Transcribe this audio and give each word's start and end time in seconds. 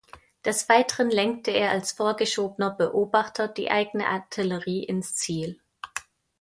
Des 0.45 0.67
Weiteren 0.67 1.11
lenkte 1.11 1.51
er 1.51 1.69
als 1.69 1.91
vorgeschobener 1.91 2.71
Beobachter 2.71 3.47
die 3.47 3.69
eigene 3.69 4.07
Artillerie 4.07 4.83
ins 4.83 5.13
Ziel. 5.13 5.61